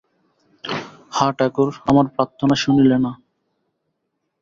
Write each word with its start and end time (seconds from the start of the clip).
হা 1.11 1.27
ঠাকুর, 1.37 1.69
আমার 1.85 2.05
প্রার্থনা 2.15 2.55
শুনিলে 2.55 2.97
না। 2.97 3.11